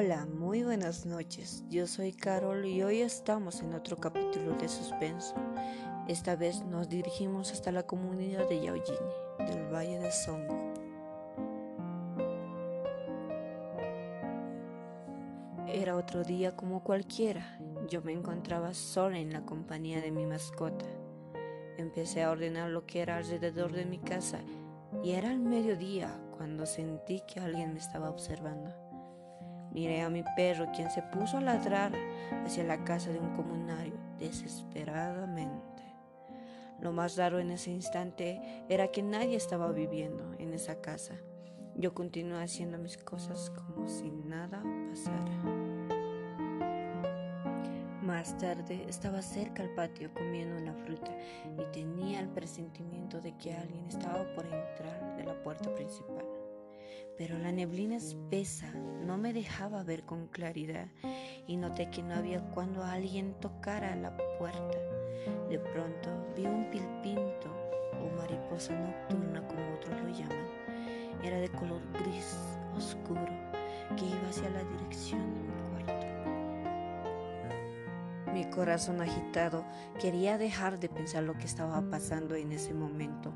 Hola, 0.00 0.26
muy 0.26 0.62
buenas 0.62 1.06
noches. 1.06 1.64
Yo 1.70 1.88
soy 1.88 2.12
Carol 2.12 2.64
y 2.64 2.84
hoy 2.84 3.00
estamos 3.00 3.62
en 3.62 3.74
otro 3.74 3.96
capítulo 3.96 4.52
de 4.52 4.68
Suspenso. 4.68 5.34
Esta 6.06 6.36
vez 6.36 6.64
nos 6.66 6.88
dirigimos 6.88 7.50
hasta 7.50 7.72
la 7.72 7.82
comunidad 7.82 8.48
de 8.48 8.62
Yaojini, 8.62 8.96
del 9.40 9.66
Valle 9.74 9.98
de 9.98 10.12
Songo. 10.12 10.56
Era 15.66 15.96
otro 15.96 16.22
día 16.22 16.54
como 16.54 16.84
cualquiera. 16.84 17.58
Yo 17.90 18.00
me 18.00 18.12
encontraba 18.12 18.74
sola 18.74 19.18
en 19.18 19.32
la 19.32 19.44
compañía 19.44 20.00
de 20.00 20.12
mi 20.12 20.26
mascota. 20.26 20.86
Empecé 21.76 22.22
a 22.22 22.30
ordenar 22.30 22.70
lo 22.70 22.86
que 22.86 23.00
era 23.00 23.16
alrededor 23.16 23.72
de 23.72 23.84
mi 23.84 23.98
casa 23.98 24.38
y 25.02 25.10
era 25.10 25.32
el 25.32 25.40
mediodía 25.40 26.16
cuando 26.36 26.66
sentí 26.66 27.20
que 27.26 27.40
alguien 27.40 27.72
me 27.72 27.80
estaba 27.80 28.10
observando. 28.10 28.87
Miré 29.72 30.02
a 30.02 30.10
mi 30.10 30.22
perro, 30.36 30.70
quien 30.74 30.90
se 30.90 31.02
puso 31.02 31.38
a 31.38 31.40
ladrar 31.40 31.92
hacia 32.44 32.64
la 32.64 32.84
casa 32.84 33.10
de 33.10 33.18
un 33.18 33.34
comunario 33.34 33.94
desesperadamente. 34.18 35.82
Lo 36.80 36.92
más 36.92 37.16
raro 37.16 37.38
en 37.40 37.50
ese 37.50 37.70
instante 37.70 38.40
era 38.68 38.88
que 38.88 39.02
nadie 39.02 39.36
estaba 39.36 39.72
viviendo 39.72 40.34
en 40.38 40.54
esa 40.54 40.80
casa. 40.80 41.14
Yo 41.74 41.92
continué 41.94 42.42
haciendo 42.42 42.78
mis 42.78 42.96
cosas 42.98 43.50
como 43.50 43.88
si 43.88 44.10
nada 44.10 44.62
pasara. 44.88 45.68
Más 48.02 48.38
tarde 48.38 48.86
estaba 48.88 49.20
cerca 49.22 49.62
al 49.62 49.74
patio 49.74 50.12
comiendo 50.14 50.56
una 50.56 50.72
fruta 50.72 51.14
y 51.58 51.72
tenía 51.72 52.20
el 52.20 52.28
presentimiento 52.28 53.20
de 53.20 53.36
que 53.36 53.54
alguien 53.54 53.84
estaba 53.86 54.24
por 54.34 54.46
entrar 54.46 55.16
de 55.16 55.24
la 55.24 55.40
puerta 55.42 55.72
principal. 55.74 56.17
Pero 57.18 57.36
la 57.36 57.50
neblina 57.50 57.96
espesa 57.96 58.72
no 58.72 59.18
me 59.18 59.32
dejaba 59.32 59.82
ver 59.82 60.04
con 60.04 60.28
claridad 60.28 60.86
y 61.48 61.56
noté 61.56 61.90
que 61.90 62.02
no 62.02 62.14
había 62.14 62.40
cuando 62.52 62.84
alguien 62.84 63.34
tocara 63.40 63.96
la 63.96 64.16
puerta. 64.38 64.78
De 65.50 65.58
pronto 65.58 66.10
vi 66.36 66.46
un 66.46 66.70
pilpinto 66.70 67.52
o 68.00 68.16
mariposa 68.16 68.72
nocturna 68.78 69.44
como 69.48 69.74
otros 69.74 70.00
lo 70.00 70.08
llaman. 70.10 70.46
Era 71.24 71.40
de 71.40 71.48
color 71.48 71.82
gris 71.94 72.38
oscuro 72.76 73.26
que 73.96 74.04
iba 74.04 74.28
hacia 74.28 74.48
la 74.50 74.62
dirección 74.62 75.34
de 75.34 75.40
mi 75.40 75.52
cuarto. 75.70 76.06
Mi 78.32 78.44
corazón 78.50 79.00
agitado 79.00 79.64
quería 80.00 80.38
dejar 80.38 80.78
de 80.78 80.88
pensar 80.88 81.24
lo 81.24 81.34
que 81.34 81.46
estaba 81.46 81.82
pasando 81.90 82.36
en 82.36 82.52
ese 82.52 82.74
momento. 82.74 83.32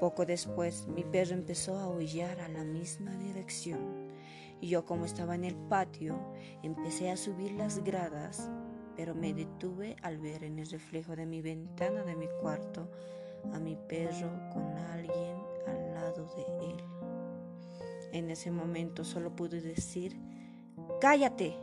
Poco 0.00 0.24
después, 0.24 0.86
mi 0.86 1.02
perro 1.02 1.34
empezó 1.34 1.76
a 1.76 1.84
aullar 1.84 2.40
a 2.40 2.48
la 2.48 2.62
misma 2.62 3.16
dirección. 3.16 4.08
Y 4.60 4.68
yo, 4.68 4.86
como 4.86 5.04
estaba 5.04 5.34
en 5.34 5.44
el 5.44 5.56
patio, 5.56 6.18
empecé 6.62 7.10
a 7.10 7.16
subir 7.16 7.52
las 7.52 7.82
gradas, 7.82 8.48
pero 8.96 9.14
me 9.14 9.34
detuve 9.34 9.96
al 10.02 10.18
ver 10.18 10.44
en 10.44 10.58
el 10.58 10.68
reflejo 10.68 11.16
de 11.16 11.26
mi 11.26 11.42
ventana 11.42 12.04
de 12.04 12.14
mi 12.14 12.26
cuarto 12.40 12.88
a 13.52 13.58
mi 13.58 13.76
perro 13.76 14.30
con 14.52 14.76
alguien 14.92 15.36
al 15.66 15.94
lado 15.94 16.28
de 16.36 16.70
él. 16.70 16.84
En 18.12 18.30
ese 18.30 18.50
momento 18.50 19.04
solo 19.04 19.34
pude 19.34 19.60
decir, 19.60 20.16
¡cállate! 21.00 21.56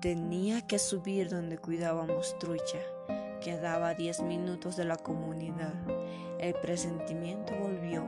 Tenía 0.00 0.66
que 0.66 0.78
subir 0.78 1.30
donde 1.30 1.56
cuidábamos 1.58 2.38
trucha. 2.38 2.78
Quedaba 3.44 3.90
a 3.90 3.94
diez 3.94 4.22
minutos 4.22 4.74
de 4.74 4.86
la 4.86 4.96
comunidad. 4.96 5.74
El 6.38 6.54
presentimiento 6.54 7.52
volvió 7.60 8.02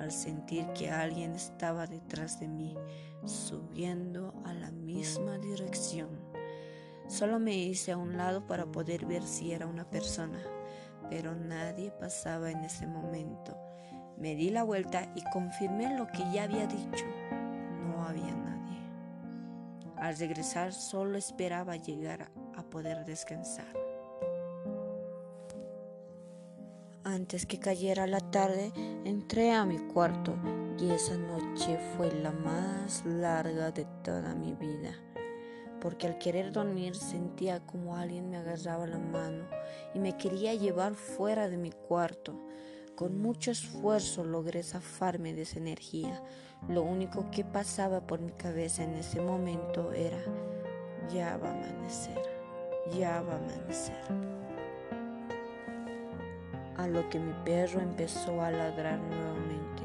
al 0.00 0.10
sentir 0.10 0.66
que 0.72 0.90
alguien 0.90 1.36
estaba 1.36 1.86
detrás 1.86 2.40
de 2.40 2.48
mí, 2.48 2.76
subiendo 3.24 4.34
a 4.44 4.52
la 4.52 4.72
misma 4.72 5.38
dirección. 5.38 6.08
Solo 7.06 7.38
me 7.38 7.56
hice 7.56 7.92
a 7.92 7.96
un 7.96 8.16
lado 8.16 8.48
para 8.48 8.66
poder 8.66 9.06
ver 9.06 9.22
si 9.22 9.52
era 9.52 9.68
una 9.68 9.88
persona, 9.88 10.40
pero 11.08 11.36
nadie 11.36 11.92
pasaba 11.92 12.50
en 12.50 12.64
ese 12.64 12.88
momento. 12.88 13.56
Me 14.18 14.34
di 14.34 14.50
la 14.50 14.64
vuelta 14.64 15.12
y 15.14 15.22
confirmé 15.32 15.96
lo 15.96 16.08
que 16.08 16.24
ya 16.32 16.42
había 16.42 16.66
dicho. 16.66 17.04
No 17.86 18.08
había 18.08 18.34
nadie. 18.34 18.80
Al 19.98 20.18
regresar 20.18 20.72
solo 20.72 21.16
esperaba 21.16 21.76
llegar 21.76 22.32
a 22.56 22.64
poder 22.64 23.04
descansar. 23.04 23.83
Antes 27.06 27.44
que 27.44 27.60
cayera 27.60 28.06
la 28.06 28.20
tarde, 28.20 28.72
entré 29.04 29.52
a 29.52 29.66
mi 29.66 29.76
cuarto 29.76 30.34
y 30.78 30.90
esa 30.90 31.18
noche 31.18 31.78
fue 31.94 32.10
la 32.10 32.32
más 32.32 33.04
larga 33.04 33.70
de 33.70 33.84
toda 34.02 34.34
mi 34.34 34.54
vida, 34.54 34.94
porque 35.82 36.06
al 36.06 36.16
querer 36.16 36.50
dormir 36.50 36.94
sentía 36.94 37.60
como 37.60 37.94
alguien 37.94 38.30
me 38.30 38.38
agarraba 38.38 38.86
la 38.86 38.98
mano 38.98 39.44
y 39.92 39.98
me 39.98 40.16
quería 40.16 40.54
llevar 40.54 40.94
fuera 40.94 41.50
de 41.50 41.58
mi 41.58 41.72
cuarto. 41.72 42.40
Con 42.96 43.18
mucho 43.18 43.50
esfuerzo 43.50 44.24
logré 44.24 44.62
zafarme 44.62 45.34
de 45.34 45.42
esa 45.42 45.58
energía. 45.58 46.22
Lo 46.68 46.84
único 46.84 47.30
que 47.30 47.44
pasaba 47.44 48.06
por 48.06 48.20
mi 48.20 48.32
cabeza 48.32 48.82
en 48.82 48.94
ese 48.94 49.20
momento 49.20 49.92
era, 49.92 50.24
ya 51.12 51.36
va 51.36 51.50
a 51.50 51.52
amanecer, 51.52 52.22
ya 52.98 53.20
va 53.20 53.34
a 53.34 53.36
amanecer. 53.36 54.43
A 56.84 56.86
lo 56.86 57.08
que 57.08 57.18
mi 57.18 57.32
perro 57.44 57.80
empezó 57.80 58.42
a 58.42 58.50
ladrar 58.50 59.00
nuevamente. 59.00 59.82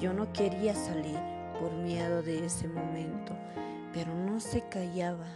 Yo 0.00 0.12
no 0.12 0.32
quería 0.32 0.74
salir 0.74 1.18
por 1.60 1.72
miedo 1.72 2.24
de 2.24 2.44
ese 2.44 2.66
momento, 2.66 3.36
pero 3.92 4.12
no 4.12 4.40
se 4.40 4.68
callaba. 4.68 5.28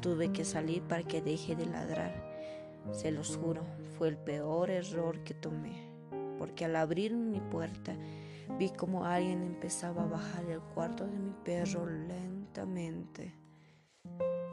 Tuve 0.00 0.32
que 0.32 0.44
salir 0.44 0.82
para 0.82 1.04
que 1.04 1.22
deje 1.22 1.54
de 1.54 1.66
ladrar. 1.66 2.12
Se 2.90 3.12
los 3.12 3.36
juro, 3.36 3.62
fue 3.96 4.08
el 4.08 4.18
peor 4.18 4.70
error 4.70 5.22
que 5.22 5.34
tomé 5.34 5.94
porque 6.38 6.64
al 6.64 6.76
abrir 6.76 7.14
mi 7.14 7.40
puerta 7.40 7.94
vi 8.58 8.70
como 8.70 9.04
alguien 9.04 9.42
empezaba 9.42 10.02
a 10.02 10.08
bajar 10.08 10.44
el 10.50 10.60
cuarto 10.60 11.06
de 11.06 11.18
mi 11.18 11.32
perro 11.44 11.86
lentamente. 11.86 13.32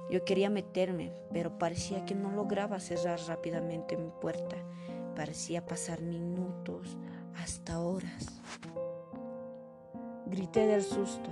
Yo 0.10 0.24
quería 0.26 0.50
meterme, 0.50 1.12
pero 1.32 1.58
parecía 1.58 2.06
que 2.06 2.16
no 2.16 2.32
lograba 2.32 2.80
cerrar 2.80 3.20
rápidamente 3.28 3.98
mi 3.98 4.10
puerta. 4.22 4.58
Parecía 5.22 5.64
pasar 5.64 6.02
minutos, 6.02 6.98
hasta 7.36 7.80
horas. 7.80 8.26
Grité 10.26 10.66
del 10.66 10.82
susto. 10.82 11.30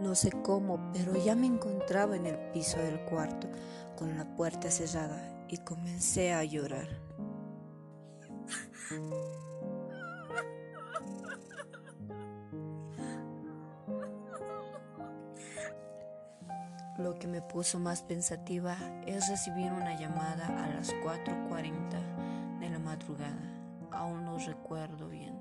No 0.00 0.14
sé 0.14 0.30
cómo, 0.42 0.90
pero 0.94 1.22
ya 1.22 1.34
me 1.36 1.48
encontraba 1.48 2.16
en 2.16 2.24
el 2.24 2.38
piso 2.52 2.78
del 2.78 2.98
cuarto, 3.04 3.46
con 3.94 4.16
la 4.16 4.24
puerta 4.24 4.70
cerrada, 4.70 5.44
y 5.46 5.58
comencé 5.58 6.32
a 6.32 6.44
llorar. 6.44 6.88
Lo 16.98 17.18
que 17.18 17.26
me 17.26 17.42
puso 17.42 17.78
más 17.78 18.02
pensativa 18.02 18.74
es 19.06 19.28
recibir 19.28 19.70
una 19.70 20.00
llamada 20.00 20.46
a 20.64 20.68
las 20.74 20.94
4.40 20.94 22.58
de 22.58 22.70
la 22.70 22.78
madrugada. 22.78 23.52
Aún 23.90 24.24
no 24.24 24.38
recuerdo 24.38 25.08
bien. 25.08 25.38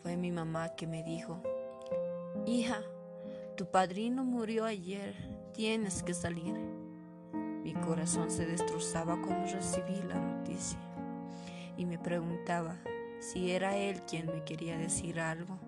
Fue 0.00 0.16
mi 0.16 0.30
mamá 0.30 0.68
que 0.76 0.86
me 0.86 1.02
dijo, 1.02 1.42
hija, 2.46 2.82
tu 3.56 3.66
padrino 3.66 4.24
murió 4.24 4.64
ayer, 4.64 5.16
tienes 5.52 6.04
que 6.04 6.14
salir. 6.14 6.54
Mi 7.32 7.74
corazón 7.74 8.30
se 8.30 8.46
destrozaba 8.46 9.20
cuando 9.20 9.50
recibí 9.52 10.00
la 10.08 10.20
noticia 10.20 10.78
y 11.76 11.84
me 11.84 11.98
preguntaba 11.98 12.76
si 13.18 13.50
era 13.50 13.76
él 13.76 14.02
quien 14.02 14.26
me 14.26 14.44
quería 14.44 14.78
decir 14.78 15.18
algo. 15.18 15.58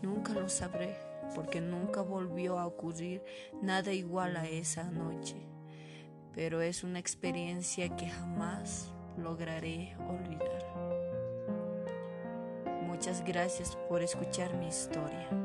Nunca 0.00 0.32
lo 0.32 0.48
sabré 0.48 1.11
porque 1.34 1.60
nunca 1.60 2.02
volvió 2.02 2.58
a 2.58 2.66
ocurrir 2.66 3.22
nada 3.60 3.92
igual 3.92 4.36
a 4.36 4.46
esa 4.46 4.84
noche, 4.84 5.36
pero 6.34 6.62
es 6.62 6.84
una 6.84 6.98
experiencia 6.98 7.94
que 7.96 8.08
jamás 8.08 8.92
lograré 9.16 9.96
olvidar. 10.08 10.62
Muchas 12.82 13.24
gracias 13.24 13.76
por 13.88 14.02
escuchar 14.02 14.54
mi 14.54 14.68
historia. 14.68 15.41